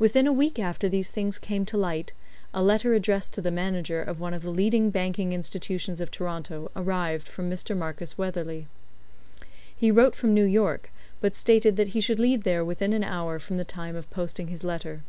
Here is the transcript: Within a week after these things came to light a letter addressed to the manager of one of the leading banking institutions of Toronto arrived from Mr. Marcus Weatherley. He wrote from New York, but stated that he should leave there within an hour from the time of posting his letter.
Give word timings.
Within 0.00 0.26
a 0.26 0.32
week 0.32 0.58
after 0.58 0.88
these 0.88 1.08
things 1.12 1.38
came 1.38 1.64
to 1.66 1.76
light 1.76 2.10
a 2.52 2.64
letter 2.64 2.94
addressed 2.94 3.32
to 3.34 3.40
the 3.40 3.52
manager 3.52 4.02
of 4.02 4.18
one 4.18 4.34
of 4.34 4.42
the 4.42 4.50
leading 4.50 4.90
banking 4.90 5.32
institutions 5.32 6.00
of 6.00 6.10
Toronto 6.10 6.68
arrived 6.74 7.28
from 7.28 7.48
Mr. 7.48 7.76
Marcus 7.76 8.18
Weatherley. 8.18 8.66
He 9.76 9.92
wrote 9.92 10.16
from 10.16 10.34
New 10.34 10.46
York, 10.46 10.90
but 11.20 11.36
stated 11.36 11.76
that 11.76 11.90
he 11.94 12.00
should 12.00 12.18
leave 12.18 12.42
there 12.42 12.64
within 12.64 12.92
an 12.92 13.04
hour 13.04 13.38
from 13.38 13.56
the 13.56 13.64
time 13.64 13.94
of 13.94 14.10
posting 14.10 14.48
his 14.48 14.64
letter. 14.64 15.02